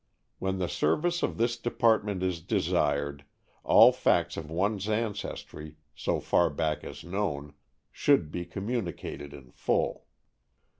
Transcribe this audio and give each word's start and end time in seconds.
When 0.39 0.57
the 0.57 0.67
service 0.67 1.21
of 1.21 1.37
this 1.37 1.57
department 1.57 2.23
is 2.23 2.41
desired, 2.41 3.23
all 3.63 3.91
facts 3.91 4.35
of 4.35 4.49
one's 4.49 4.89
ancestry, 4.89 5.75
so 5.93 6.19
far 6.19 6.49
back 6.49 6.83
as 6.83 7.03
known, 7.03 7.53
should 7.91 8.31
be 8.31 8.43
communicated 8.45 9.31
in 9.31 9.51
full. 9.51 10.05